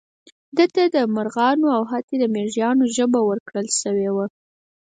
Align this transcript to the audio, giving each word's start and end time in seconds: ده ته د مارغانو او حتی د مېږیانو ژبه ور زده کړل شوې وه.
ده 0.57 0.65
ته 0.73 0.83
د 0.95 0.97
مارغانو 1.15 1.67
او 1.77 1.83
حتی 1.91 2.15
د 2.19 2.23
مېږیانو 2.35 2.83
ژبه 2.95 3.19
ور 3.23 3.37
زده 3.39 3.45
کړل 3.47 3.67
شوې 3.81 4.09
وه. 4.15 4.25